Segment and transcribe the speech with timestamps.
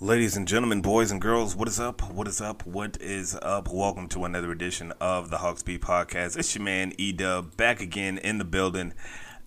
[0.00, 2.00] Ladies and gentlemen, boys and girls, what is up?
[2.12, 2.64] What is up?
[2.64, 3.72] What is up?
[3.72, 6.38] Welcome to another edition of the Hawks Beat Podcast.
[6.38, 7.12] It's your man E
[7.56, 8.94] back again in the building.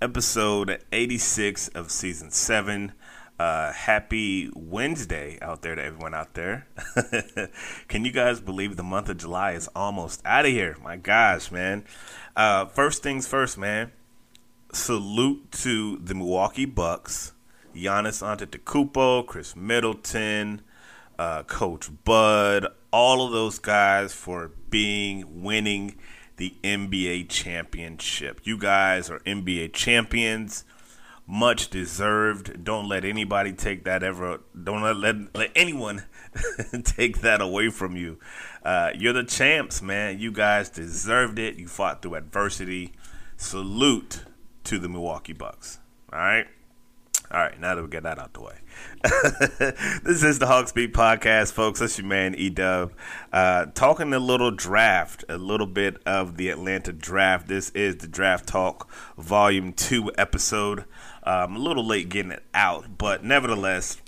[0.01, 2.91] Episode 86 of season 7.
[3.40, 6.68] Uh, happy Wednesday out there to everyone out there.
[7.88, 10.75] Can you guys believe the month of July is almost out of here?
[10.81, 11.86] My gosh, man.
[12.36, 13.92] Uh, first things first, man.
[14.74, 17.34] Salute to the Milwaukee Bucks.
[17.75, 20.62] Giannis Antetokounmpo, Khris Middleton,
[21.19, 25.96] uh, Coach Bud, all of those guys for being winning
[26.38, 28.42] the NBA championship.
[28.44, 30.64] You guys are NBA champions,
[31.27, 32.63] much deserved.
[32.63, 34.39] Don't let anybody take that ever.
[34.61, 36.03] Don't let let, anyone
[36.83, 38.17] take that away from you.
[38.63, 40.19] Uh, you're the champs, man.
[40.19, 41.57] You guys deserved it.
[41.57, 42.93] You fought through adversity.
[43.35, 44.23] Salute
[44.63, 45.79] to the Milwaukee Bucks.
[46.11, 46.47] All right.
[47.29, 48.55] All right, now that we get that out the way.
[50.03, 51.81] this is the Hawks Beat Podcast, folks.
[51.81, 52.94] That's your man, E Dub.
[53.33, 57.49] Uh, talking a little draft, a little bit of the Atlanta draft.
[57.49, 60.85] This is the Draft Talk Volume 2 episode.
[61.27, 64.01] Um, a little late getting it out, but nevertheless,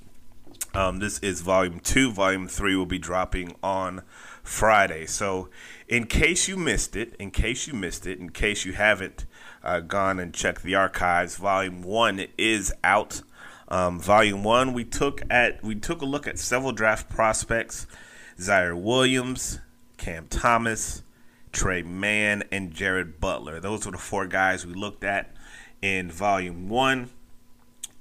[0.74, 2.14] um, this is Volume 2.
[2.14, 4.04] Volume 3 will be dropping on
[4.42, 5.06] Friday.
[5.06, 5.50] So,
[5.90, 9.26] in case you missed it, in case you missed it, in case you haven't
[9.66, 13.22] uh, gone and checked the archives, Volume One is out.
[13.68, 17.86] Um, volume One, we took at we took a look at several draft prospects:
[18.38, 19.60] Ziaire Williams,
[19.98, 21.04] Cam Thomas,
[21.52, 23.60] Tre Mann, and Jared Butler.
[23.60, 25.36] Those were the four guys we looked at
[25.82, 27.10] in Volume One.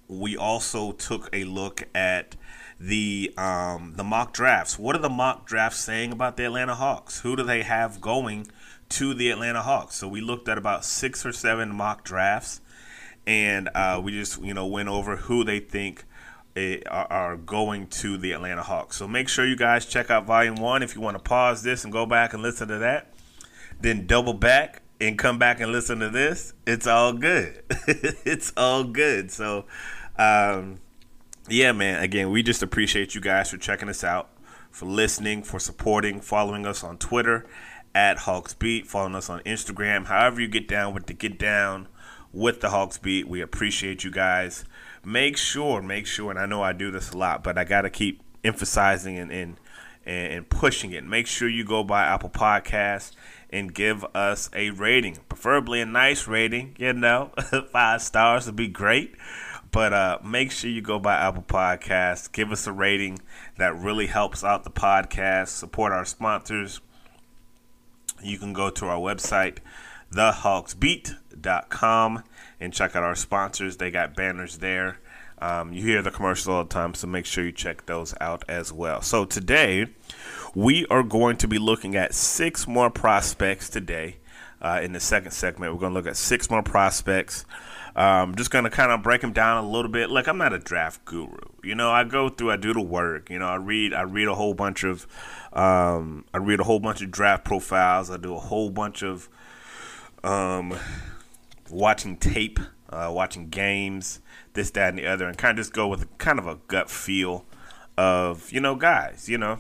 [0.09, 2.37] We also took a look at
[2.81, 4.79] the um, the mock drafts.
[4.79, 7.21] What are the mock drafts saying about the Atlanta Hawks?
[7.21, 8.47] Who do they have going
[8.91, 9.97] to the Atlanta Hawks?
[9.97, 12.61] So we looked at about six or seven mock drafts,
[13.27, 16.05] and uh, we just you know went over who they think
[16.57, 18.97] eh, are, are going to the Atlanta Hawks.
[18.97, 21.85] So make sure you guys check out Volume One if you want to pause this
[21.85, 23.13] and go back and listen to that.
[23.81, 26.53] Then double back and come back and listen to this.
[26.67, 27.63] It's all good.
[27.87, 29.31] it's all good.
[29.31, 29.67] So.
[30.19, 30.81] Um,
[31.49, 32.03] yeah, man.
[32.03, 34.29] Again, we just appreciate you guys for checking us out,
[34.71, 37.47] for listening, for supporting, following us on Twitter
[37.95, 40.07] at Hawks Beat, following us on Instagram.
[40.07, 41.89] However, you get down with the get down
[42.33, 44.65] with the Hawks Beat, we appreciate you guys.
[45.05, 47.83] Make sure, make sure, and I know I do this a lot, but I got
[47.83, 49.57] to keep emphasizing and, and
[50.05, 51.05] and pushing it.
[51.05, 53.13] Make sure you go by Apple Podcasts
[53.51, 56.77] and give us a rating, preferably a nice rating.
[56.79, 57.33] You know,
[57.73, 59.15] five stars would be great.
[59.71, 62.33] But uh, make sure you go by Apple Podcasts.
[62.33, 63.19] Give us a rating.
[63.59, 65.49] That really helps out the podcast.
[65.49, 66.81] Support our sponsors.
[68.23, 69.59] You can go to our website,
[70.13, 72.23] thehawksbeat.com,
[72.61, 73.77] and check out our sponsors.
[73.77, 74.99] They got banners there
[75.41, 78.45] Um, you hear the commercials all the time, so make sure you check those out
[78.49, 79.03] as well.
[79.03, 79.87] So today,
[80.55, 84.17] we are going to be looking at six more prospects today.
[84.61, 87.45] Uh, in the second segment, we're going to look at six more prospects.
[87.95, 90.11] Um, just going to kind of break them down a little bit.
[90.11, 91.91] Like I'm not a draft guru, you know.
[91.91, 93.31] I go through, I do the work.
[93.31, 95.07] You know, I read, I read a whole bunch of,
[95.53, 98.11] um, I read a whole bunch of draft profiles.
[98.11, 99.29] I do a whole bunch of,
[100.25, 100.77] um,
[101.71, 102.59] watching tape,
[102.91, 104.21] uh, watching games,
[104.55, 106.91] this, that, and the other, and kind of just go with kind of a gut
[106.91, 107.45] feel
[107.99, 109.59] of you know guys, you know.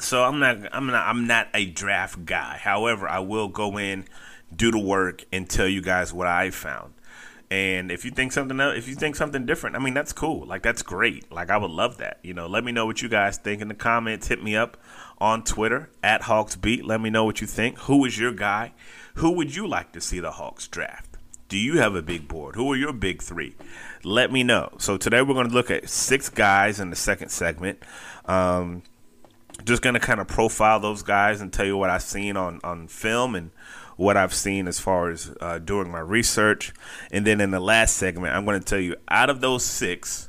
[0.00, 2.58] So I'm not I'm not I'm not a draft guy.
[2.60, 4.04] However, I will go in,
[4.54, 6.92] do the work, and tell you guys what I found.
[7.48, 10.44] And if you think something else, if you think something different, I mean that's cool.
[10.46, 11.30] Like that's great.
[11.30, 12.18] Like I would love that.
[12.22, 14.28] You know, let me know what you guys think in the comments.
[14.28, 14.76] Hit me up
[15.18, 16.84] on Twitter at HawksBeat.
[16.84, 17.78] Let me know what you think.
[17.80, 18.72] Who is your guy?
[19.16, 21.16] Who would you like to see the Hawks draft?
[21.48, 22.56] Do you have a big board?
[22.56, 23.54] Who are your big three?
[24.02, 24.72] Let me know.
[24.78, 27.78] So today we're going to look at six guys in the second segment.
[28.24, 28.82] Um,
[29.64, 32.88] just to kind of profile those guys and tell you what I've seen on, on
[32.88, 33.50] film and
[33.96, 36.72] what I've seen as far as uh, doing my research.
[37.10, 40.28] And then in the last segment, I'm going to tell you out of those six,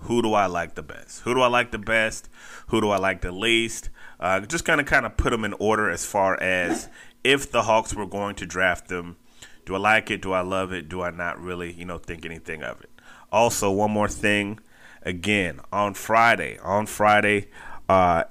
[0.00, 1.22] who do I like the best?
[1.22, 2.28] Who do I like the best?
[2.68, 3.88] Who do I like the least?
[4.20, 6.88] Uh, just kind of kind of put them in order as far as
[7.24, 9.16] if the Hawks were going to draft them.
[9.64, 10.22] Do I like it?
[10.22, 10.88] Do I love it?
[10.88, 12.90] Do I not really, you know, think anything of it?
[13.32, 14.60] Also, one more thing.
[15.02, 17.48] Again, on Friday, on Friday,
[17.88, 18.24] uh,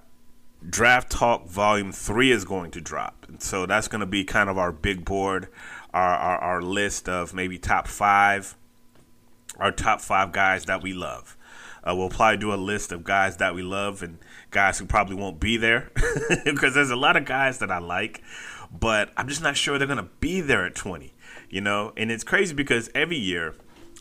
[0.70, 3.26] Draft Talk Volume 3 is going to drop.
[3.28, 5.48] And so that's going to be kind of our big board,
[5.94, 8.56] our, our, our, list of maybe top five,
[9.58, 11.38] our top five guys that we love.
[11.84, 14.18] Uh, we'll probably do a list of guys that we love and
[14.50, 15.92] guys who probably won't be there
[16.46, 18.24] because there's a lot of guys that I like,
[18.72, 21.14] but I'm just not sure they're going to be there at 20,
[21.50, 21.94] you know?
[21.96, 23.54] And it's crazy because every year,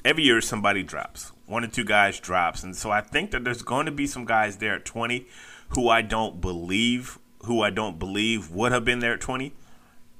[0.03, 1.33] every year somebody drops.
[1.47, 2.63] One or two guys drops.
[2.63, 5.27] And so I think that there's going to be some guys there at 20
[5.75, 9.53] who I don't believe who I don't believe would have been there at 20.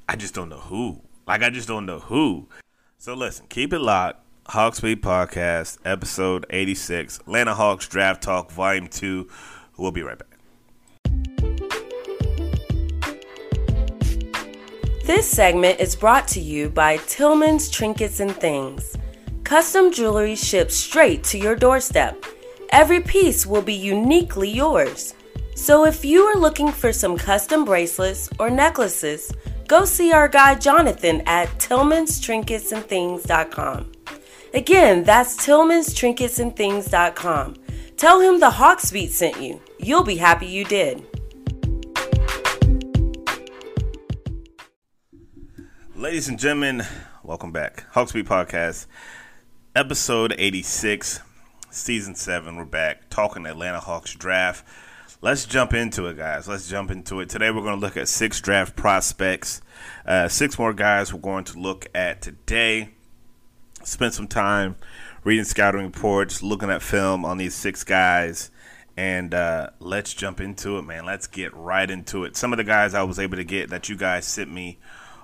[0.09, 1.01] I just don't know who.
[1.27, 2.49] Like I just don't know who.
[2.99, 4.21] So listen, keep it locked.
[4.49, 9.27] Hawks Beat Podcast, episode 86, Atlanta Hawks Draft Talk, Volume 2.
[9.79, 10.29] We'll be right back.
[15.05, 18.99] This segment is brought to you by Tillman's Trinkets and Things.
[19.45, 22.23] Custom jewelry shipped straight to your doorstep.
[22.71, 25.15] Every piece will be uniquely yours.
[25.55, 29.33] So if you are looking for some custom bracelets or necklaces,
[29.69, 33.93] go see our guy Jonathan at tillmanstrinketsandthings.com.
[34.53, 37.55] Again, that's tillmanstrinketsandthings.com.
[37.97, 39.61] Tell him the Hawks Beat sent you.
[39.79, 41.07] You'll be happy you did.
[45.95, 46.83] Ladies and gentlemen,
[47.23, 47.85] welcome back.
[47.93, 48.87] Hawks Beat Podcast,
[49.77, 51.21] episode 86,
[51.71, 52.57] season 7.
[52.57, 54.67] We're back talking Atlanta Hawks draft.
[55.25, 56.47] Let's jump into it, guys.
[56.47, 57.31] Let's jump into it.
[57.31, 59.63] Today, we're going to look at six draft prospects.
[60.05, 62.91] Uh, six more guys we're going to look at today.
[63.85, 64.77] Spend some time
[65.25, 68.51] reading scouting reports, looking at film on these six guys,
[68.99, 71.07] and uh, let's jump into it, man.
[71.07, 72.37] Let's get right into it.
[72.37, 74.79] Some of the guys I was able to get that you guys sent me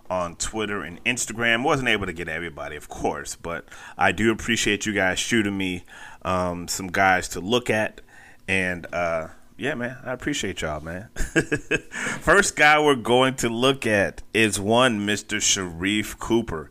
[0.09, 1.63] on Twitter and Instagram.
[1.63, 3.69] Wasn't able to get everybody, of course, but
[3.99, 5.85] I do appreciate you guys shooting me
[6.23, 8.01] um, some guys to look at.
[8.49, 9.29] And uh,
[9.61, 11.11] yeah, man, I appreciate y'all, man.
[11.15, 15.37] First guy we're going to look at is one Mr.
[15.37, 16.71] Sharife Cooper.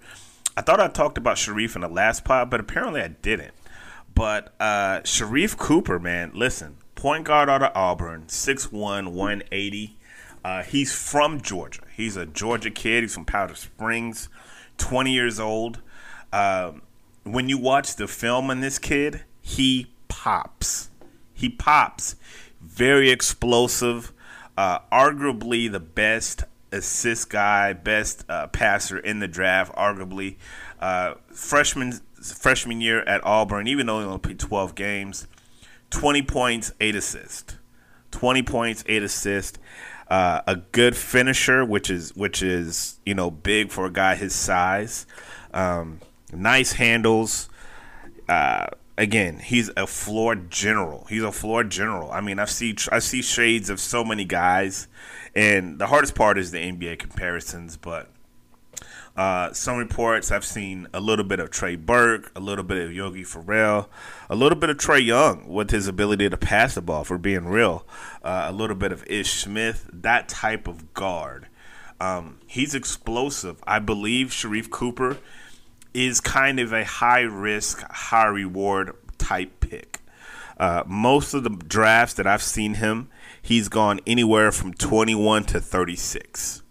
[0.57, 3.53] I thought I talked about Sharife in the last pod, but apparently I didn't.
[4.15, 9.97] But uh, Sharife Cooper, man, listen, point guard out of Auburn, 6'1", 180.
[10.43, 11.83] Uh, he's from Georgia.
[11.95, 13.03] He's a Georgia kid.
[13.03, 14.29] He's from Powder Springs,
[14.79, 15.79] 20 years old.
[16.33, 16.81] Um,
[17.23, 20.89] when you watch the film on this kid, he pops.
[21.35, 22.15] He pops
[22.79, 24.13] very explosive,
[24.57, 30.37] uh, arguably the best assist guy, best uh, passer in the draft, arguably.
[30.79, 35.27] Uh, freshman freshman year at Auburn, even though he only played 12 games,
[35.89, 37.57] 20 points, 8 assists.
[38.11, 39.59] 20 points, 8 assists.
[40.07, 44.33] Uh, a good finisher, which is which is you know big for a guy his
[44.33, 45.05] size.
[45.53, 45.99] Um,
[46.31, 47.49] nice handles.
[48.29, 48.67] Uh,
[48.99, 51.07] again, he's a floor general.
[51.09, 52.11] He's a floor general.
[52.11, 54.87] I mean, I see I see shades of so many guys,
[55.33, 57.77] and the hardest part is the NBA comparisons.
[57.77, 58.09] But
[59.15, 62.93] uh, some reports I've seen a little bit of Trey Burke, a little bit of
[62.93, 63.89] Yogi Ferrell,
[64.29, 67.05] a little bit of Trae Young with his ability to pass the ball.
[67.05, 67.87] For being real,
[68.21, 71.47] uh, a little bit of Ish Smith, that type of guard.
[72.01, 73.61] Um, he's explosive.
[73.65, 75.17] I believe Sharife Cooper
[75.93, 80.01] is kind of a high risk, high reward type pick.
[80.57, 83.09] Uh, most of the drafts that I've seen him,
[83.41, 86.63] he's gone anywhere from 21 to 36.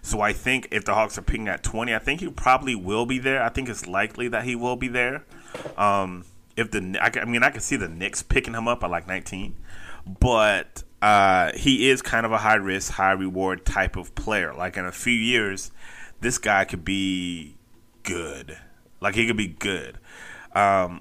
[0.00, 3.06] So I think if the Hawks are picking at 20, I think he probably will
[3.06, 3.42] be there.
[3.42, 5.24] I think it's likely that he will be there.
[5.76, 6.24] Um,
[6.56, 9.54] if the I, mean I can see the Knicks picking him up at like 19,
[10.20, 14.52] but uh, he is kind of a high risk, high reward type of player.
[14.52, 15.70] Like in a few years,
[16.20, 17.56] this guy could be
[18.02, 18.58] good.
[19.00, 19.98] Like he could be good.
[20.54, 21.00] Um,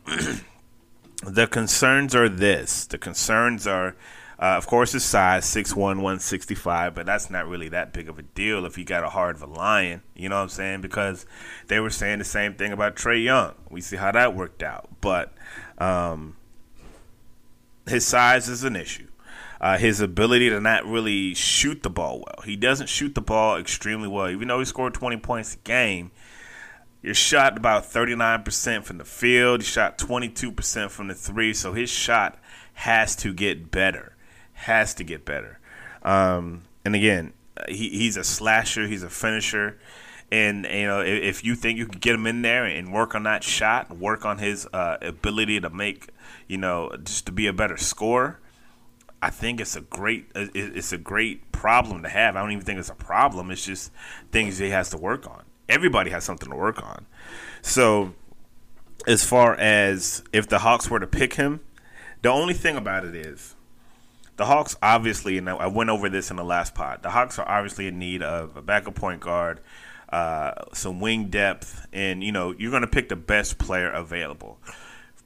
[1.26, 2.86] the concerns are this.
[2.86, 3.96] The concerns are
[4.42, 8.24] uh, of course, his size, 6'1", 165, but that's not really that big of a
[8.24, 10.02] deal if he got a heart of a lion.
[10.16, 10.82] You know what I'm saying?
[10.82, 11.28] Because
[11.68, 13.54] they were saying the same thing about Trae Young.
[13.70, 14.90] We see how that worked out.
[15.00, 15.32] But
[15.78, 16.38] um,
[17.88, 19.10] his size is an issue.
[19.60, 22.44] Uh, his ability to not really shoot the ball well.
[22.44, 24.28] He doesn't shoot the ball extremely well.
[24.28, 26.10] Even though he scored 20 points a game,
[27.02, 29.62] you're shot about 39% from the field.
[29.62, 31.54] He shot 22% from the three.
[31.54, 32.40] So his shot
[32.74, 34.16] has to get better
[34.62, 35.60] has to get better.
[36.04, 37.34] Um, and again,
[37.68, 39.80] he, he's a slasher, he's a finisher.
[40.32, 43.16] And you know, if, if, you think you can get him in there and work
[43.16, 46.08] on that shot, work on his uh, ability to make,
[46.48, 48.40] you know, just to be a better scorer,
[49.22, 52.36] I think it's a great it's a great problem to have.
[52.36, 53.52] I don't even think it's a problem.
[53.52, 53.92] It's just
[54.32, 55.44] things he has to work on.
[55.70, 57.06] Everybody has something to work on.
[57.62, 58.14] So,
[59.08, 61.62] as far as if the Hawks were to pick him,
[62.22, 63.56] the only thing about it is
[64.42, 67.04] the Hawks obviously, and I went over this in the last pod.
[67.04, 69.60] The Hawks are obviously in need of a backup point guard,
[70.10, 74.60] uh, some wing depth, and you know you're going to pick the best player available.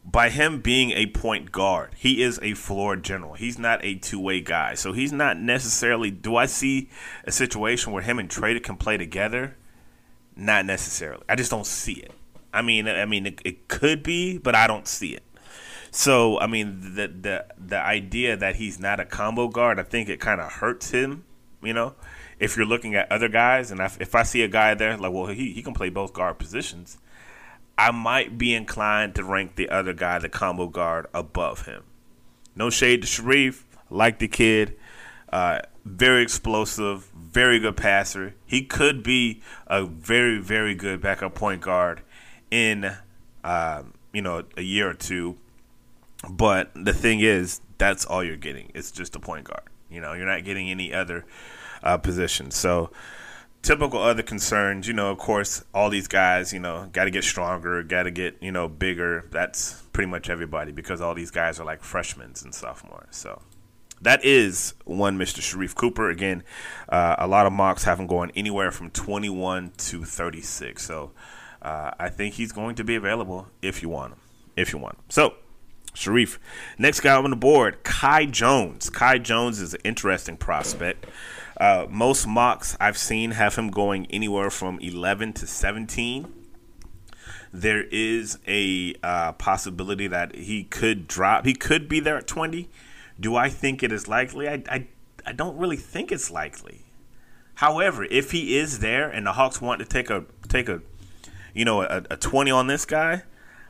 [0.03, 3.33] By him being a point guard, he is a floor general.
[3.33, 6.11] He's not a two way guy, so he's not necessarily.
[6.11, 6.89] Do I see
[7.23, 9.55] a situation where him and Trader can play together?
[10.35, 11.23] Not necessarily.
[11.29, 12.11] I just don't see it.
[12.53, 15.23] I mean, I mean, it, it could be, but I don't see it.
[15.91, 20.09] So I mean, the the the idea that he's not a combo guard, I think
[20.09, 21.23] it kind of hurts him.
[21.63, 21.95] You know,
[22.39, 25.27] if you're looking at other guys, and if I see a guy there like, well,
[25.27, 26.97] he he can play both guard positions,
[27.77, 31.83] I might be inclined to rank the other guy, the combo guard, above him.
[32.55, 34.77] No shade to Sharife, like the kid,
[35.31, 38.33] uh, very explosive, very good passer.
[38.45, 42.01] He could be a very very good backup point guard
[42.49, 42.95] in
[43.43, 45.37] uh, you know a year or two
[46.29, 48.71] but the thing is, that's all you're getting.
[48.73, 49.63] It's just a point guard.
[49.89, 51.25] You know, you're not getting any other
[51.83, 52.51] uh, position.
[52.51, 52.91] So,
[53.61, 57.23] typical other concerns, you know, of course, all these guys, you know, got to get
[57.23, 59.27] stronger, got to get, you know, bigger.
[59.31, 63.15] That's pretty much everybody because all these guys are like freshmen and sophomores.
[63.15, 63.41] So,
[64.05, 65.39] that is one Mr.
[65.39, 66.09] Sharife Cooper.
[66.09, 66.43] Again,
[66.87, 70.83] uh, a lot of mocks have him going anywhere from 21 to 36.
[70.83, 71.11] So,
[71.61, 74.19] uh, I think he's going to be available if you want him.
[74.55, 75.03] If you want him.
[75.09, 75.33] So,
[75.95, 76.37] Sharife.
[76.77, 78.89] Next guy on the board, Kai Jones.
[78.89, 81.07] Kai Jones is an interesting prospect.
[81.57, 86.31] Uh, most mocks I've seen have him going anywhere from 11 to 17.
[87.51, 91.45] There is a uh, possibility that he could drop.
[91.45, 92.69] He could be there at 20.
[93.19, 94.47] Do I think it is likely?
[94.47, 94.87] I, I,
[95.25, 96.81] I don't really think it's likely.
[97.55, 100.81] However, if he is there and the Hawks want to take a take a
[101.53, 103.23] you know a, a 20 on this guy,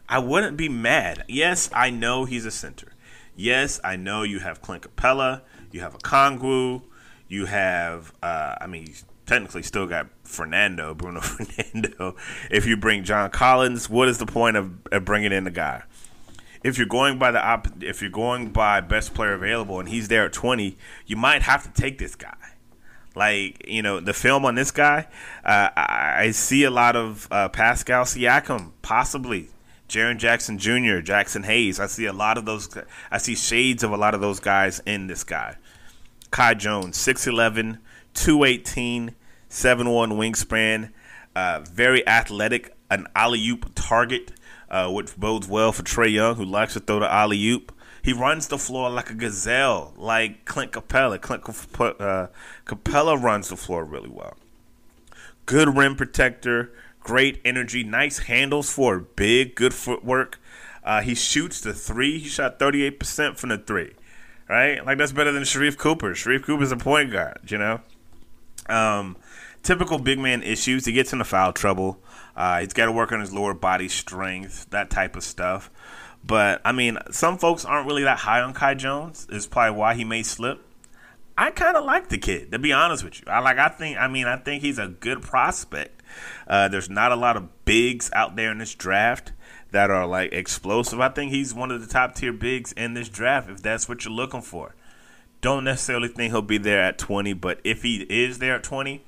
[0.10, 1.24] I wouldn't be mad.
[1.28, 2.94] Yes, I know he's a center.
[3.36, 6.84] Yes, I know you have Clint Capela, you have a Okongwu,
[7.28, 8.94] you have, uh, I mean,
[9.26, 12.16] technically still got Fernando, Bruno Fernando.
[12.50, 15.84] If you bring John Collins, what is the point of, of bringing in the guy?
[16.66, 20.08] If you're going by the op- if you're going by best player available and he's
[20.08, 22.36] there at 20, you might have to take this guy.
[23.14, 25.08] Like you know, the film on this guy,
[25.46, 29.50] uh, I, I, see a lot of uh, Pascal Siakam possibly
[29.88, 31.80] Jaren Jackson Jr., Jaxson Hayes.
[31.80, 32.68] I see a lot of those.
[33.12, 35.58] I see shades of a lot of those guys in this guy.
[36.32, 37.78] Kai Jones, 6'11,
[38.16, 39.16] 218,
[39.50, 40.92] 7'1 wingspan,
[41.36, 44.32] uh, very athletic, an alley oop target,
[44.70, 47.72] uh, which bodes well for Trae Young, who likes to throw the alley oop.
[48.02, 51.20] He runs the floor like a gazelle, like Clint Capela.
[51.20, 52.28] Clint uh,
[52.66, 54.36] Capela runs the floor really well.
[55.48, 60.40] Good rim protector, great energy, nice handles for big, good footwork.
[60.84, 62.20] Uh, he shoots the three.
[62.20, 63.94] He shot 38% from the three,
[64.48, 64.86] right?
[64.86, 66.12] Like that's better than Sharife Cooper.
[66.12, 67.82] Sharife Cooper's a point guard, you know.
[68.68, 69.18] Um,
[69.64, 70.86] typical big man issues.
[70.86, 72.00] He gets into foul trouble.
[72.36, 75.72] Uh, he's got to work on his lower body strength, that type of stuff.
[76.24, 79.28] But I mean, some folks aren't really that high on Kai Jones.
[79.30, 80.62] Is probably why he may slip.
[81.38, 83.28] I kind of like the kid, to be honest with you.
[83.28, 83.58] I like.
[83.58, 83.98] I think.
[83.98, 86.02] I mean, I think he's a good prospect.
[86.48, 89.34] Uh, there's not a lot of bigs out there in this draft
[89.72, 91.00] that are like explosive.
[91.00, 94.06] I think he's one of the top tier bigs in this draft if that's what
[94.06, 94.76] you're looking for.
[95.42, 99.04] Don't necessarily think he'll be there at 20, but if he is there at 20,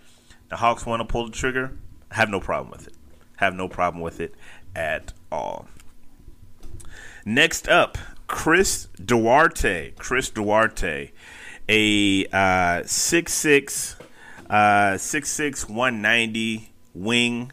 [0.50, 1.78] the Hawks want to pull the trigger.
[2.12, 2.97] I have no problem with it.
[3.38, 4.36] Have no problem with it
[4.76, 5.68] at all.
[7.26, 9.92] Next up, Chris Duarte.
[9.98, 11.12] Chris Duarte,
[11.68, 13.96] a uh, 6'6",
[14.50, 14.54] uh,
[14.94, 17.52] 6'6", 190 wing.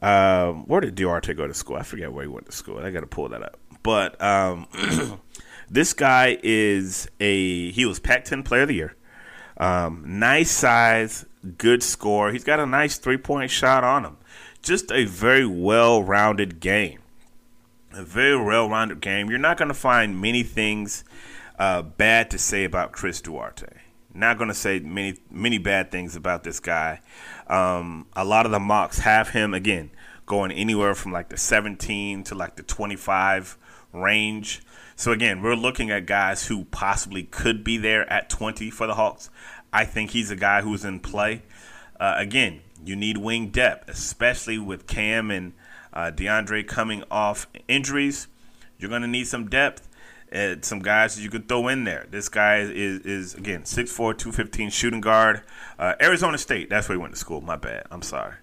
[0.00, 1.76] Um, where did Duarte go to school?
[1.76, 2.78] I forget where he went to school.
[2.78, 3.58] I got to pull that up.
[3.82, 4.66] But um,
[5.70, 8.94] this guy is a he was Pac-10 Player of the Year.
[9.56, 12.30] Um, nice size, good score.
[12.30, 14.16] He's got a nice three point shot on him.
[14.68, 16.98] Just a very well rounded game.
[17.94, 19.30] A very well rounded game.
[19.30, 21.04] You're not going to find many things
[21.58, 23.66] uh, bad to say about Chris Duarte.
[24.12, 27.00] Not going to say many many bad things about this guy.
[27.46, 29.90] Um, a lot of the mocks have him again
[30.26, 33.56] going anywhere from like the 17 to like the 25
[33.94, 34.60] range.
[34.96, 38.96] So again, we're looking at guys who possibly could be there at 20 for the
[38.96, 39.30] Hawks.
[39.72, 41.40] I think he's a guy who's in play.
[41.98, 45.52] Uh, again, you need wing depth, especially with Cam and
[45.92, 48.28] uh, DeAndre coming off injuries.
[48.78, 49.88] You're going to need some depth.
[50.32, 52.06] Uh, some guys you could throw in there.
[52.10, 55.42] This guy is, is again, 6'4, 215 shooting guard.
[55.78, 57.40] Uh, Arizona State, that's where he went to school.
[57.40, 57.86] My bad.
[57.90, 58.34] I'm sorry.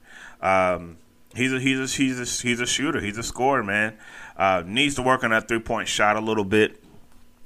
[0.42, 0.98] Um,
[1.36, 3.00] he's a he's a he's a he's a shooter.
[3.00, 3.98] He's a scorer, man.
[4.36, 6.84] Uh, needs to work on that three point shot a little bit.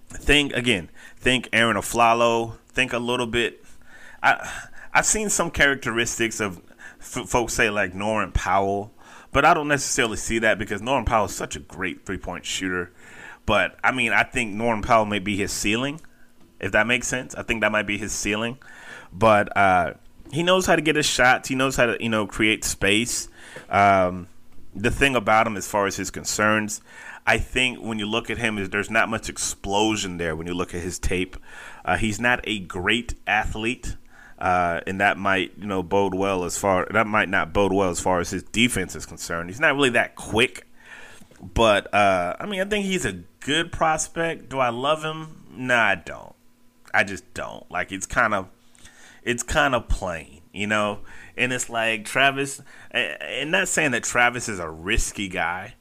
[0.08, 0.90] Think again.
[1.18, 2.58] Think Arron Afflalo.
[2.70, 3.64] Think a little bit.
[4.24, 6.62] I I've seen some characteristics of
[7.00, 8.92] f- folks say like Norman Powell,
[9.32, 12.46] but I don't necessarily see that because Norman Powell is such a great three point
[12.46, 12.92] shooter.
[13.46, 16.02] But I mean, I think Norman Powell may be his ceiling,
[16.60, 17.36] if that makes sense.
[17.36, 18.58] I think that might be his ceiling.
[19.12, 19.94] But uh,
[20.32, 21.50] he knows how to get his shots.
[21.50, 23.28] He knows how to you know create space.
[23.70, 24.28] Um,
[24.76, 26.82] the thing about him, as far as his concerns,
[27.26, 30.36] I think when you look at him, is there's not much explosion there.
[30.36, 31.36] When you look at his tape,
[31.86, 33.96] uh, he's not a great athlete,
[34.40, 37.90] uh, and that might you know bode well as far that might not bode well
[37.90, 39.50] as far as his defense is concerned.
[39.50, 40.66] He's not really that quick,
[41.42, 44.50] but uh, I mean I think he's a good prospect.
[44.50, 45.44] Do I love him?
[45.52, 46.34] Nah, I don't.
[46.94, 47.70] I just don't.
[47.70, 48.48] Like it's kind of
[49.24, 51.00] it's kind of plain, you know.
[51.38, 55.76] And it's like Travis, and not saying that Travis is a risky guy,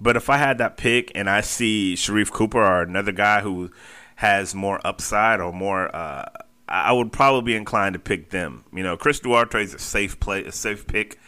[0.00, 3.70] but if I had that pick and I see Sharife Cooper or another guy who
[4.16, 6.26] has more upside or more, uh,
[6.68, 8.64] I would probably be inclined to pick them.
[8.72, 11.18] You know, Chris Duarte is a safe play, a safe pick.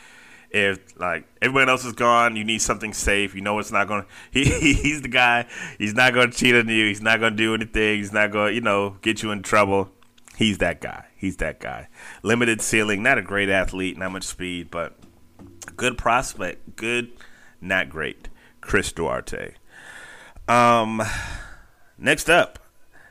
[0.51, 3.35] If like everyone else is gone, you need something safe.
[3.35, 4.07] You know it's not gonna.
[4.33, 5.47] He he's the guy.
[5.79, 6.87] He's not gonna cheat on you.
[6.87, 7.99] He's not gonna do anything.
[7.99, 9.91] He's not gonna you know get you in trouble.
[10.37, 11.07] He's that guy.
[11.17, 11.89] He's that guy.
[12.23, 14.97] Limited ceiling, not a great athlete, not much speed, but
[15.77, 16.77] good prospect.
[16.77, 17.11] Good,
[17.61, 18.29] not great.
[18.61, 19.55] Chris Duarte.
[20.47, 21.03] Um,
[21.99, 22.59] next up,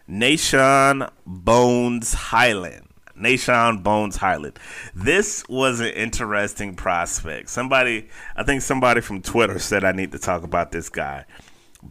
[0.09, 2.87] Nah'Shon Bones Hyland.
[3.19, 4.57] Nah'Shon Bones Hyland.
[4.95, 7.49] This was an interesting prospect.
[7.49, 11.25] Somebody, I think somebody from Twitter said I need to talk about this guy.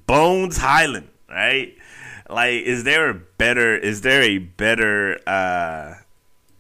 [0.07, 1.77] Bones Hyland, right?
[2.29, 3.77] Like, is there a better?
[3.77, 5.19] Is there a better?
[5.29, 5.95] uh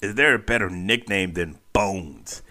[0.01, 2.43] Is there a better nickname than Bones?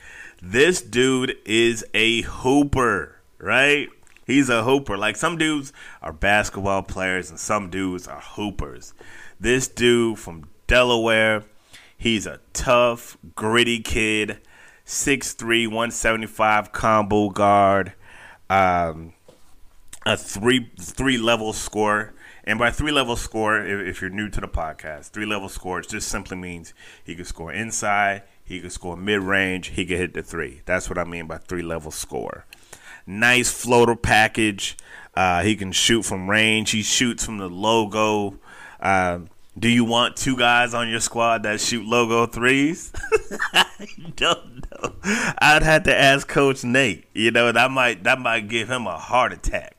[0.42, 3.88] This dude is a hooper, right?
[4.26, 4.98] He's a hooper.
[4.98, 8.94] Like some dudes are basketball players and some dudes are hoopers.
[9.40, 11.44] This dude from Delaware,
[11.98, 14.40] he's a tough, gritty kid,
[14.86, 17.94] 6'3, 175 combo guard,
[18.50, 19.14] um,
[20.06, 22.14] a three three level score.
[22.48, 25.82] And by three level score, if, if, you're new to the podcast, three level score
[25.82, 30.14] just simply means he can score inside, he can score mid range, he can hit
[30.14, 30.62] the three.
[30.66, 32.46] That's what I mean by three level score.
[33.08, 34.78] Nice floater package.
[35.14, 36.72] Uh, he can shoot from range.
[36.72, 38.38] He shoots from the logo.
[38.80, 42.92] Um, do you want two guys on your squad that shoot logo threes?
[43.54, 44.96] I don't know.
[45.40, 47.06] I'd have to ask Coach Nate.
[47.14, 49.76] You know that might that might give him a heart attack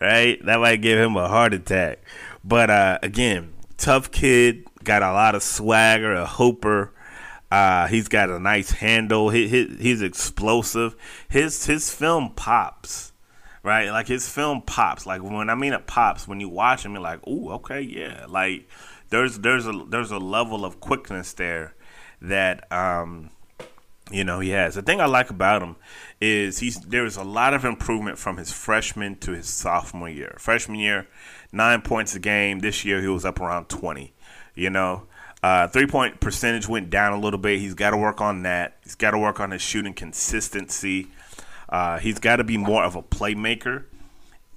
[0.00, 0.44] right?
[0.44, 2.00] That might give him a heart attack.
[2.44, 6.92] But uh, again, tough kid, got a lot of swagger, a hooper.
[7.56, 9.30] Uh, he's got a nice handle.
[9.30, 10.94] He, he, he's explosive.
[11.26, 13.14] His his film pops,
[13.62, 13.88] right?
[13.88, 15.06] Like his film pops.
[15.06, 18.26] Like when I mean it pops, when you watch him, you're like, ooh, okay, yeah.
[18.28, 18.68] Like
[19.08, 21.74] there's there's a there's a level of quickness there
[22.20, 23.30] that um
[24.10, 24.74] you know he has.
[24.74, 25.76] The thing I like about him
[26.20, 30.36] is he's there's a lot of improvement from his freshman to his sophomore year.
[30.38, 31.08] Freshman year,
[31.52, 32.58] nine points a game.
[32.58, 34.12] This year he was up around twenty.
[34.54, 35.06] You know,
[35.46, 37.60] uh, three point percentage went down a little bit.
[37.60, 38.78] He's got to work on that.
[38.82, 41.06] He's got to work on his shooting consistency.
[41.68, 43.84] Uh, he's got to be more of a playmaker.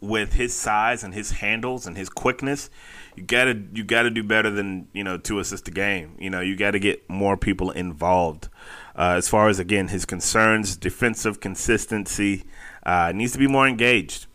[0.01, 2.69] with his size and his handles and his quickness,
[3.15, 6.15] you gotta you gotta do better than you know to assist the game.
[6.19, 8.47] You know, you got to get more people involved.
[8.95, 12.45] Uh, as far as again his concerns, defensive consistency
[12.85, 14.27] uh, needs to be more engaged.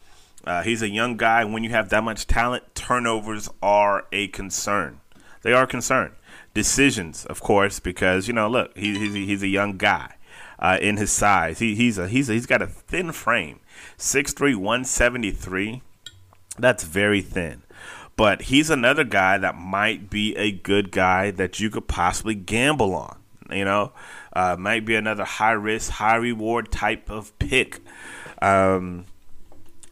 [0.47, 1.45] Uh, he's a young guy.
[1.45, 5.01] When you have that much talent, turnovers are a concern.
[5.43, 6.13] They are a concern.
[6.55, 10.15] Decisions, of course, because you know, look, he, he's he's a young guy
[10.59, 11.59] uh, in his size.
[11.59, 13.61] He, he's a he's a, he's got a thin frame,
[13.99, 15.83] 6'3", 173.
[16.59, 17.63] That's very thin.
[18.17, 22.95] But he's another guy that might be a good guy that you could possibly gamble
[22.95, 23.19] on.
[23.51, 23.93] You know,
[24.33, 27.81] uh, might be another high risk, high reward type of pick.
[28.41, 29.07] Um,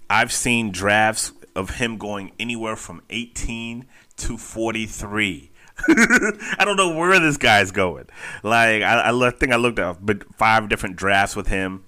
[0.09, 3.87] I've seen drafts of him going anywhere from 18
[4.18, 5.51] to 43.
[6.59, 8.07] I don't know where this guy's going.
[8.42, 9.97] Like I, I think I looked at
[10.35, 11.85] five different drafts with him.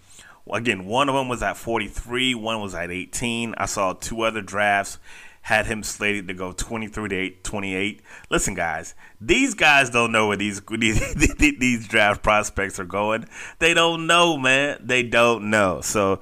[0.52, 3.54] Again, one of them was at 43, one was at 18.
[3.56, 4.98] I saw two other drafts
[5.44, 8.02] had him slated to go 23 to 8, 28.
[8.30, 13.26] Listen, guys, these guys don't know where these, these these draft prospects are going.
[13.58, 14.80] They don't know, man.
[14.82, 15.82] They don't know.
[15.82, 16.20] So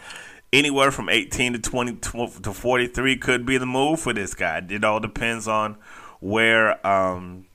[0.52, 4.60] anywhere from 18 to 20 to 43 could be the move for this guy.
[4.68, 5.76] It all depends on
[6.18, 7.46] where um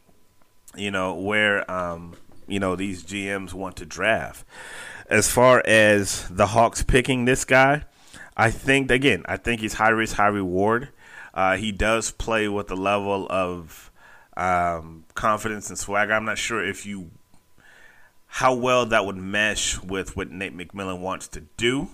[0.77, 2.15] you know where um
[2.47, 4.45] you know these GMs want to draft.
[5.09, 7.85] As far as the Hawks picking this guy,
[8.35, 10.89] I think again, I think he's high risk, high reward.
[11.33, 13.91] Uh, he does play with a level of
[14.35, 16.13] um, confidence and swagger.
[16.13, 17.11] I'm not sure if you
[18.27, 21.89] how well that would mesh with what Nate McMillan wants to do.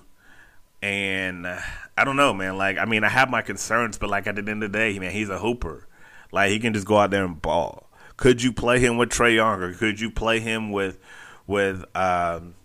[0.82, 1.60] And uh,
[1.98, 2.58] I don't know, man.
[2.58, 5.00] Like, I mean, I have my concerns, but like at the end of the day,
[5.00, 5.88] man, he's a hooper.
[6.32, 7.90] Like, he can just go out there and ball.
[8.24, 10.98] Could you play him with Trae Young, or could you play him with
[11.46, 12.56] with um,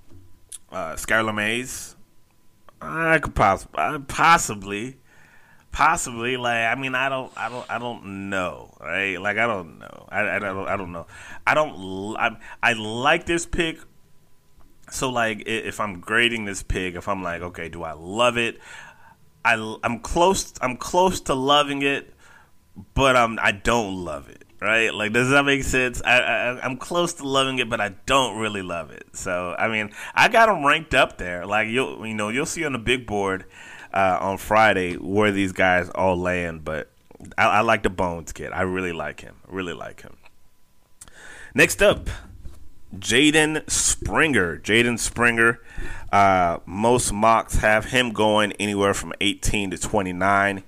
[0.71, 1.97] uh, Skylar Mays?
[2.81, 4.99] I could possibly, possibly,
[5.73, 9.21] Possibly, like I mean, I don't, I don't, I don't know, right?
[9.21, 11.07] Like I don't know, I, I don't, I don't know.
[11.47, 13.79] I don't, I, I like this pick.
[14.91, 18.59] So like, if I'm grading this pick, if I'm like, okay, do I love it?
[19.45, 22.15] I, I'm close, I'm close to loving it,
[22.95, 24.93] but I'm, I don't love it, right?
[24.93, 26.03] Like, does that make sense?
[26.05, 29.05] I, I, I'm close to loving it, but I don't really love it.
[29.13, 31.47] So, I mean, I got them ranked up there.
[31.47, 33.45] Like you'll, you know, you'll see on the big board
[33.93, 36.91] uh, on Friday where these guys all land, but
[37.37, 38.53] I, I like the Bones kid.
[38.53, 39.37] I really like him.
[39.47, 40.17] Really like him.
[41.55, 42.09] Next up,
[42.97, 44.59] Jaden Springer.
[44.59, 45.61] Jaden Springer.
[46.13, 50.63] Uh, most mocks have him going anywhere from 18 to 29.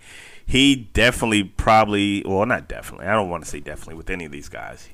[0.50, 3.06] He definitely, probably, well, not definitely.
[3.06, 4.88] I don't want to say definitely with any of these guys.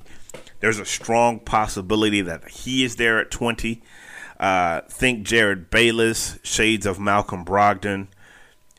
[0.59, 3.81] There's a strong possibility that he is there at 20.
[4.39, 8.05] Uh, think Jerryd Bayless, shades of Malcolm Brogdon.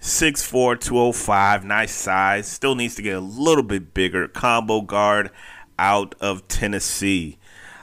[0.01, 2.47] 6'4, 205, nice size.
[2.47, 4.29] Still needs to get a little bit bigger.
[4.29, 5.33] Combo guard
[5.81, 7.39] out of Tennessee.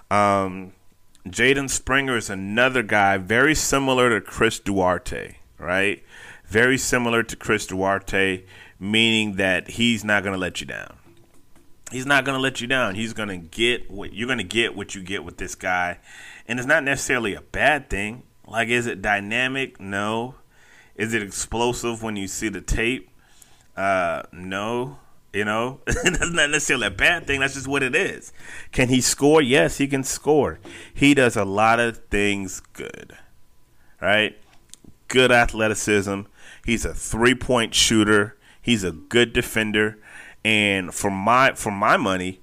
[0.10, 0.72] Um,
[1.28, 6.02] Jaden Springer is another guy very similar to Chris Duarte, right?
[6.46, 8.46] Very similar to Chris Duarte,
[8.80, 10.98] meaning that he's not going to let you down.
[11.92, 12.96] He's not going to let you down.
[12.96, 16.00] He's going to get what you're going to get what you get with this guy.
[16.48, 18.24] And it's not necessarily a bad thing.
[18.48, 19.80] Like, is it dynamic?
[19.80, 20.36] No.
[20.96, 23.10] Is it explosive when you see the tape?
[23.76, 25.00] Uh, no.
[25.36, 27.42] You know, that's not necessarily a bad thing.
[27.42, 28.32] That's just what it is.
[28.72, 29.42] Can he score?
[29.42, 30.60] Yes, he can score.
[30.94, 33.18] He does a lot of things good.
[34.00, 34.38] Right?
[35.10, 36.22] Good athleticism.
[36.66, 38.38] He's a three point shooter.
[38.66, 40.00] He's a good defender.
[40.44, 42.40] And for my for my money,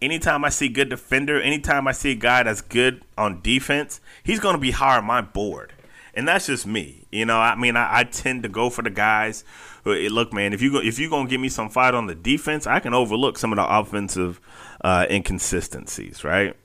[0.00, 4.38] anytime I see good defender, anytime I see a guy that's good on defense, he's
[4.38, 5.74] going to be higher on my board
[6.14, 7.06] and that's just me.
[7.10, 9.44] You know, I mean, I, I tend to go for the guys.
[9.84, 12.66] Look, man, if you go, if you gonna give me some fight on the defense,
[12.66, 14.40] I can overlook some of the offensive
[14.82, 16.56] uh, inconsistencies, right?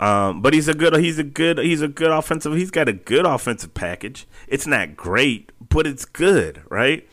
[0.00, 2.54] Um, but he's a good, he's a good, he's a good offensive.
[2.54, 4.26] He's got a good offensive package.
[4.48, 7.08] It's not great, but it's good, right?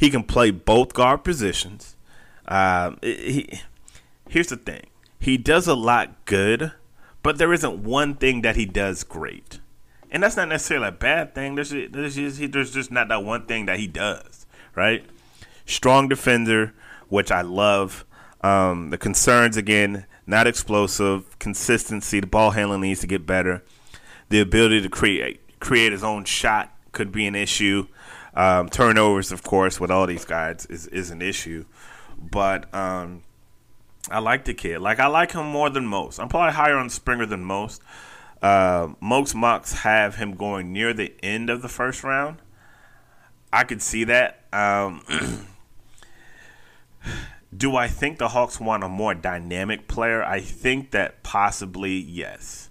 [0.00, 1.94] He can play both guard positions.
[2.48, 3.60] Uh, he,
[4.28, 4.86] here's the thing:
[5.18, 6.72] he does a lot good,
[7.22, 9.60] but there isn't one thing that he does great
[10.10, 11.54] and that's not necessarily a bad thing.
[11.54, 15.04] There's there's just, there's just not that one thing that he does, right?
[15.66, 16.74] Strong defender,
[17.08, 18.04] which I love.
[18.42, 22.20] Um, the concerns again, not explosive, consistency.
[22.20, 23.62] The ball handling needs to get better.
[24.30, 27.86] The ability to create create his own shot could be an issue.
[28.40, 31.66] Um, turnovers, of course, with all these guys is is an issue.
[32.18, 33.22] But um,
[34.10, 34.78] I like the kid.
[34.78, 36.18] Like I like him more than most.
[36.18, 37.82] I'm probably higher on Springer than most.
[38.40, 42.38] Uh, most mocks have him going near the end of the first round.
[43.52, 44.46] I could see that.
[44.54, 45.04] Um,
[47.54, 50.24] do I think the Hawks want a more dynamic player?
[50.24, 52.70] I think that possibly yes.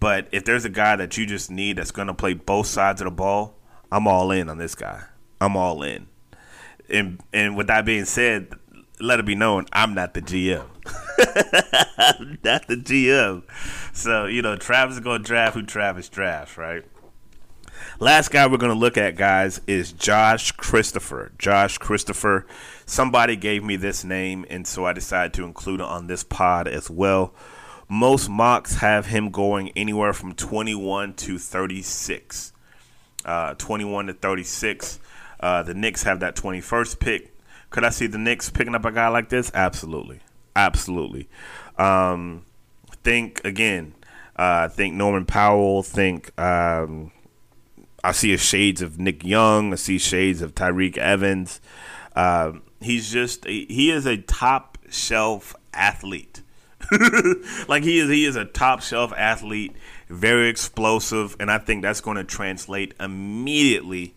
[0.00, 3.00] But if there's a guy that you just need that's going to play both sides
[3.00, 3.59] of the ball,
[3.90, 5.02] I'm all in on this guy.
[5.40, 6.06] I'm all in.
[6.88, 8.52] And and with that being said,
[9.00, 10.66] let it be known I'm not the GM.
[11.98, 13.42] I'm not the GM.
[13.92, 16.84] So, you know, Travis is to draft who Travis drafts, right?
[17.98, 21.32] Last guy we're going to look at, guys, is Josh Christopher.
[21.38, 22.46] Josh Christopher.
[22.86, 26.68] Somebody gave me this name, and so I decided to include it on this pod
[26.68, 27.34] as well.
[27.88, 32.52] Most mocks have him going anywhere from 21 to 36.
[33.24, 34.98] Uh, 21 to 36.
[35.38, 37.34] Uh, the Knicks have that 21st pick.
[37.70, 39.50] Could I see the Knicks picking up a guy like this?
[39.54, 40.20] Absolutely.
[40.56, 41.28] Absolutely.
[41.78, 42.44] Um,
[43.04, 43.94] think, again,
[44.36, 45.82] uh, think Norman Powell.
[45.82, 47.12] Think um,
[48.02, 49.72] I see shades of Nick Young.
[49.72, 51.60] I see shades of Tyreke Evans.
[52.16, 56.42] Uh, he's just he is a top shelf athlete.
[57.68, 59.74] like he is he is a top shelf athlete,
[60.08, 64.14] very explosive, and I think that's going to translate immediately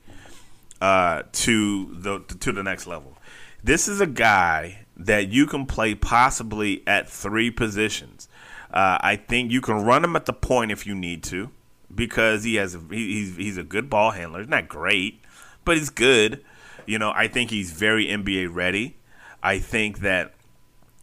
[0.82, 3.18] uh, to the to the next level.
[3.64, 8.28] This is a guy that you can play possibly at three positions.
[8.72, 11.52] Uh, I think you can run him at the point if you need to
[11.94, 14.40] because he has a, he, he's he's a good ball handler.
[14.40, 15.22] He's not great,
[15.64, 16.44] but he's good.
[16.86, 18.98] You know, I think he's very NBA ready.
[19.42, 20.34] I think that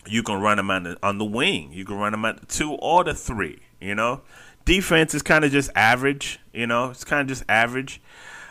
[0.06, 1.72] you can run him on the on the wing.
[1.72, 3.60] You can run him at the two or the three.
[3.80, 4.22] You know,
[4.64, 6.38] defense is kind of just average.
[6.52, 8.00] You know, it's kind of just average.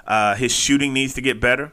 [0.06, 1.72] Uh, his shooting needs to get better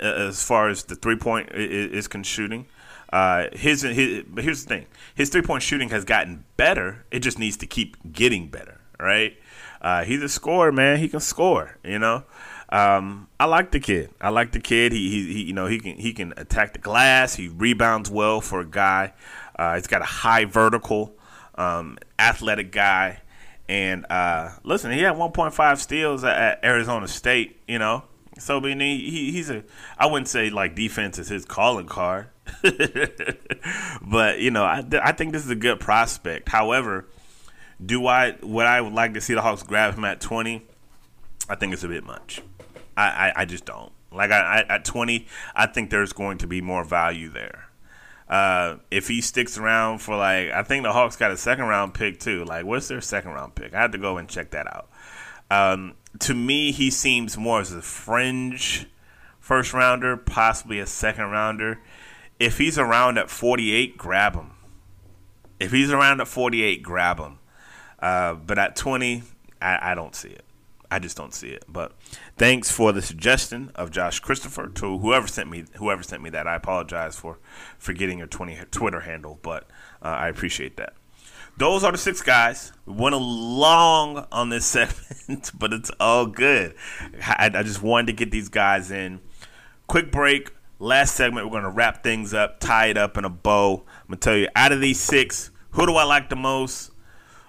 [0.00, 2.66] uh, as far as the three point is, is shooting.
[3.12, 7.04] Uh, his, his, but here's the thing: his three point shooting has gotten better.
[7.10, 9.36] It just needs to keep getting better, right?
[9.80, 10.98] Uh, he's a scorer, man.
[10.98, 11.78] He can score.
[11.82, 12.24] You know,
[12.70, 14.10] um, I like the kid.
[14.20, 14.92] I like the kid.
[14.92, 17.34] He, he, he, you know, he can he can attack the glass.
[17.34, 19.12] He rebounds well for a guy.
[19.56, 21.14] Uh, he's got a high vertical,
[21.56, 23.20] um, athletic guy.
[23.68, 27.60] And uh, listen, he had 1.5 steals at Arizona State.
[27.66, 28.04] You know,
[28.38, 29.64] so I mean, he, he's a.
[29.98, 32.28] I wouldn't say like defense is his calling card,
[34.02, 36.48] but you know, I, I think this is a good prospect.
[36.48, 37.06] However,
[37.84, 40.62] do I would I would like to see the Hawks grab him at twenty?
[41.48, 42.42] I think it's a bit much.
[42.96, 43.92] I, I, I just don't.
[44.12, 47.66] Like I, I, at twenty, I think there's going to be more value there.
[48.28, 51.94] Uh, if he sticks around for like, I think the Hawks got a second round
[51.94, 52.44] pick too.
[52.44, 53.74] Like, what's their second round pick?
[53.74, 54.88] I had to go and check that out.
[55.50, 58.86] Um, to me, he seems more as a fringe
[59.40, 61.80] first rounder, possibly a second rounder.
[62.38, 64.52] If he's around at 48, grab him.
[65.58, 67.38] If he's around at 48, grab him.
[67.98, 69.24] Uh, but at 20,
[69.60, 70.44] I, I don't see it.
[70.90, 71.64] I just don't see it.
[71.68, 71.92] But
[72.36, 76.46] thanks for the suggestion of Josh Christopher to whoever sent me whoever sent me that.
[76.46, 77.38] I apologize for
[77.78, 79.64] forgetting your 20 Twitter handle, but
[80.02, 80.94] uh, I appreciate that.
[81.56, 82.72] Those are the six guys.
[82.86, 84.64] We went along on this
[85.28, 86.74] segment, but it's all good.
[87.22, 89.20] I, I just wanted to get these guys in.
[89.86, 90.52] Quick break.
[90.78, 93.84] Last segment, we're going to wrap things up, tie it up in a bow.
[93.86, 96.92] I'm going to tell you, out of these six, who do I like the most?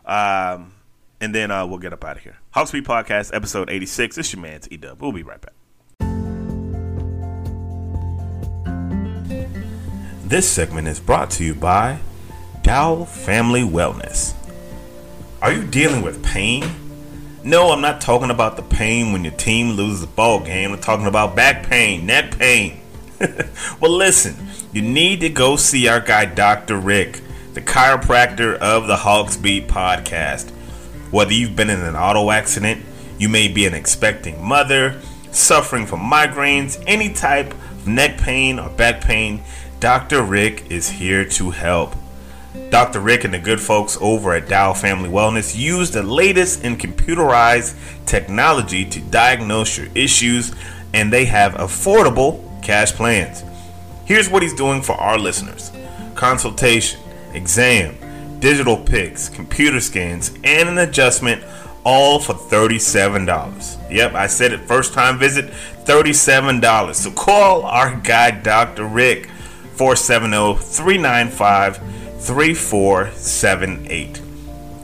[0.06, 0.74] Um,
[1.22, 2.38] and then uh, we'll get up out of here.
[2.56, 4.18] Hawksbeat Podcast, episode 86.
[4.18, 5.02] It's your man's E-Dub.
[5.02, 5.54] We'll be right back.
[10.26, 12.00] This segment is brought to you by
[12.64, 14.34] Dow Family Wellness.
[15.42, 16.64] Are you dealing with pain?
[17.44, 20.74] No, I'm not talking about the pain when your team loses a ball game.
[20.74, 22.82] I'm talking about back pain, neck pain.
[23.80, 24.36] well, listen,
[24.74, 26.78] you need to go see our guy, Dr.
[26.78, 27.22] Rick
[27.54, 30.52] the chiropractor of the Hawks Beat podcast.
[31.12, 32.84] Whether you've been in an auto accident,
[33.20, 35.00] you may be an expecting mother,
[35.32, 39.44] suffering from migraines, any type of neck pain or back pain,
[39.80, 40.24] Dr.
[40.24, 41.96] Rick is here to help.
[42.70, 43.00] Dr.
[43.00, 47.76] Rick and the good folks over at Dow Family Wellness use the latest in computerized
[48.06, 50.54] technology to diagnose your issues,
[50.94, 53.44] and they have affordable cash plans.
[54.06, 55.72] Here's what he's doing for our listeners
[56.16, 57.00] consultation
[57.34, 57.98] exam,
[58.42, 61.42] digital pics, computer scans, and an adjustment,
[61.86, 63.90] all for $37.
[63.90, 65.46] Yep, I said it first time visit,
[65.86, 66.96] $37.
[66.96, 68.86] So call our guy, Dr.
[68.86, 69.28] Rick,
[69.78, 71.78] 470 395
[72.20, 74.22] 3478.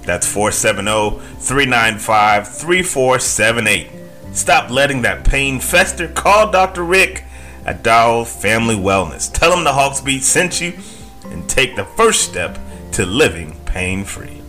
[0.03, 3.87] That's 470 395 3478.
[4.33, 6.07] Stop letting that pain fester.
[6.07, 6.83] Call Dr.
[6.83, 7.25] Rick
[7.65, 9.31] at Dow Family Wellness.
[9.31, 10.73] Tell him the Hawks Beat sent you
[11.25, 12.57] and take the first step
[12.93, 14.41] to living pain free.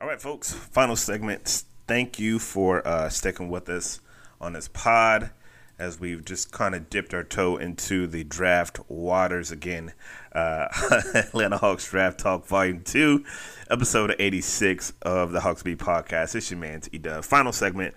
[0.00, 4.00] All right, folks, final segment thank you for uh, sticking with us
[4.40, 5.30] on this pod
[5.78, 9.92] as we've just kind of dipped our toe into the draft waters again.
[10.32, 10.68] Uh,
[11.14, 13.24] Atlanta Hawks Draft Talk Volume 2,
[13.70, 16.34] episode 86 of the Hawks Beat podcast.
[16.34, 17.24] It's your man, T Dub.
[17.24, 17.94] Final segment.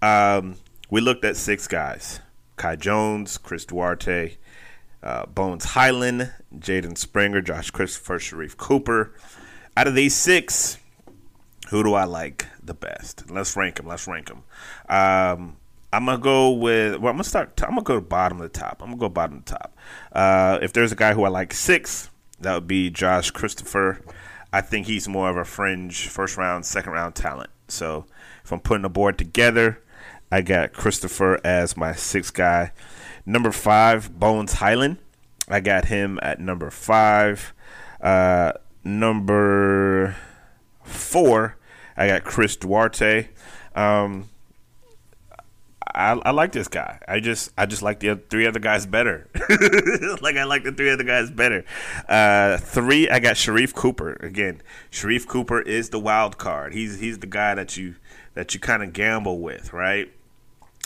[0.00, 0.56] Um,
[0.90, 2.20] we looked at six guys
[2.56, 4.36] Kai Jones, Chris Duarte,
[5.04, 9.12] uh, Bones Hyland, Jaden Springer, Josh Christopher, Sharife Cooper.
[9.76, 10.78] Out of these six,
[11.68, 13.30] who do I like the best?
[13.30, 13.86] Let's rank them.
[13.86, 14.42] Let's rank them.
[14.88, 15.56] Um,
[15.92, 16.96] I'm gonna go with.
[16.96, 17.60] Well, I'm gonna start.
[17.62, 18.80] I'm gonna go to bottom of the top.
[18.80, 19.76] I'm gonna go bottom the top.
[20.10, 24.00] Uh, if there's a guy who I like six, that would be Josh Christopher.
[24.52, 27.50] I think he's more of a fringe first round, second round talent.
[27.68, 28.06] So
[28.44, 29.82] if I'm putting the board together,
[30.30, 32.72] I got Christopher as my sixth guy.
[33.26, 34.98] Number five, Bones Hyland.
[35.48, 37.52] I got him at number five.
[38.00, 40.16] Uh, number
[40.82, 41.56] four,
[41.96, 43.28] I got Chris Duarte.
[43.74, 44.28] Um,
[45.94, 46.98] I, I like this guy.
[47.06, 49.28] I just I just like the other, three other guys better.
[50.20, 51.64] like I like the three other guys better.
[52.08, 54.14] Uh, three, I got Sharife Cooper.
[54.14, 54.60] Again,
[54.90, 56.74] Sharife Cooper is the wild card.
[56.74, 57.94] He's he's the guy that you
[58.34, 60.10] that you kind of gamble with, right?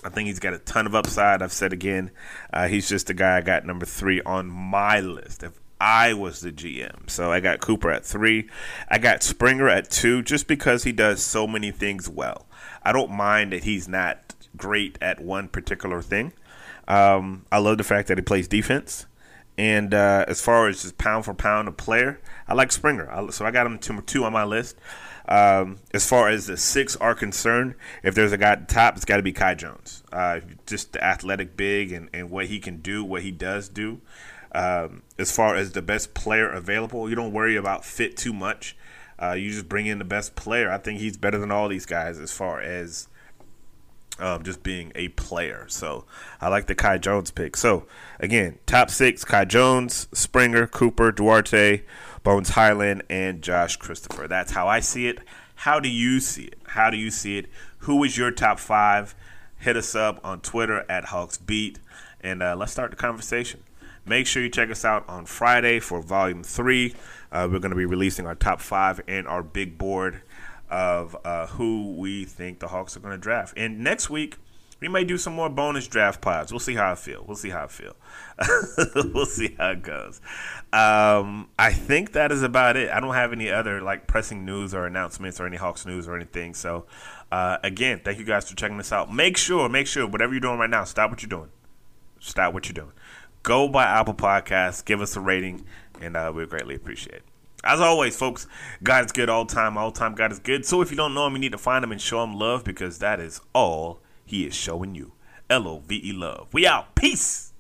[0.05, 1.43] I think he's got a ton of upside.
[1.43, 2.11] I've said again,
[2.53, 5.43] uh, he's just the guy I got number three on my list.
[5.43, 8.49] If I was the GM, so I got Cooper at three.
[8.89, 12.47] I got Springer at two, just because he does so many things well.
[12.83, 16.33] I don't mind that he's not great at one particular thing.
[16.87, 19.07] Um, I love the fact that he plays defense.
[19.57, 23.11] And uh, as far as just pound for pound a player, I like Springer.
[23.11, 24.77] I, so I got him number two on my list.
[25.29, 28.97] Um, as far as the six are concerned, if there's a guy at the top,
[28.97, 30.03] it's got to be Kai Jones.
[30.11, 34.01] Uh, just the athletic big and, and what he can do, what he does do.
[34.53, 38.75] Um, as far as the best player available, you don't worry about fit too much.
[39.21, 40.71] Uh, you just bring in the best player.
[40.71, 43.09] I think he's better than all these guys as far as
[44.19, 45.67] um, just being a player.
[45.69, 46.05] So
[46.41, 47.57] I like the Kai Jones pick.
[47.57, 47.87] So
[48.19, 51.83] again, top six: Kai Jones, Springer, Cooper, Duarte,
[52.23, 54.29] Bones Hyland, and Josh Christopher.
[54.29, 55.21] That's how I see it.
[55.55, 56.59] How do you see it?
[56.69, 57.47] How do you see it?
[57.79, 59.15] Who is your top five?
[59.59, 61.77] Hit us up on Twitter at HawksBeat,
[62.21, 63.63] and uh, let's start the conversation.
[64.07, 66.95] Make sure you check us out on Friday for Volume 3.
[67.31, 70.23] Uh, we're going to be releasing our top five and our big board
[70.71, 73.55] of uh, who we think the Hawks are going to draft.
[73.57, 74.37] And next week,
[74.81, 76.53] we may do some more bonus draft pods.
[76.53, 77.25] We'll see how I feel.
[77.27, 77.97] We'll see how I feel.
[79.13, 80.21] we'll see how it goes.
[80.73, 82.91] Um, I think that is about it.
[82.91, 86.15] I don't have any other like pressing news or announcements or any Hawks news or
[86.15, 86.55] anything.
[86.55, 86.87] So,
[87.33, 89.13] uh, again, thank you guys for checking this out.
[89.13, 91.51] Make sure, make sure, whatever you're doing right now, stop what you're doing.
[92.21, 92.93] Stop what you're doing.
[93.43, 95.65] Go by Apple Podcasts, give us a rating,
[96.01, 97.23] and uh, we greatly appreciate it.
[97.65, 98.47] As always, folks,
[98.83, 99.77] God is good all time.
[99.77, 100.65] All time, God is good.
[100.65, 102.63] So if you don't know him, you need to find him and show him love
[102.63, 105.13] because that is all he is showing you.
[105.51, 106.49] L O V E love.
[106.53, 106.95] We out.
[106.95, 107.53] Peace.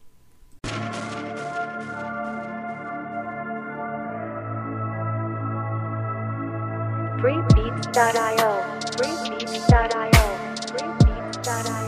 [7.18, 8.50] Freebeats.io.
[8.96, 10.12] Freebeats.io.
[10.68, 11.87] Freebeats.io.